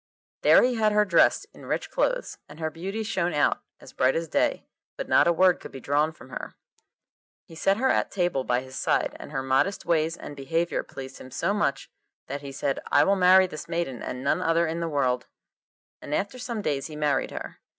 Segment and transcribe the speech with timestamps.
[0.41, 4.15] There he had her dressed in rich clothes, and her beauty shone out as bright
[4.15, 4.65] as day,
[4.97, 6.55] but not a word could be drawn from her.
[7.45, 11.19] He set her at table by his side, and her modest ways and behaviour pleased
[11.19, 11.91] him so much
[12.25, 15.27] that he said, 'I will marry this maiden and none other in the world,'
[16.01, 17.59] and after some days he married her.